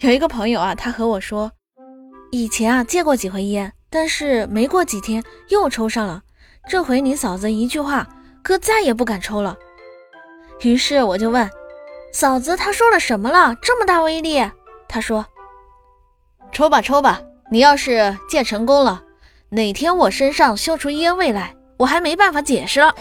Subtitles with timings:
[0.00, 1.50] 有一个朋友啊他和我说
[2.30, 6.22] 以前啊戒过几回烟但是没过几天又抽上了。
[6.68, 8.06] 这回你嫂子一句话
[8.42, 9.56] 哥再也不敢抽了。
[10.60, 11.48] 于是我就问
[12.12, 13.54] 嫂子她说了什么了？
[13.62, 14.44] 这么大威力？
[14.86, 15.24] 她说
[16.52, 19.02] 抽吧抽吧你要是戒成功了
[19.48, 22.94] 哪天我身上嗅出烟味来我还没办法解释了。